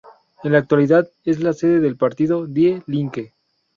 [0.43, 3.35] En la actualidad es la sede del partido "Die Linke".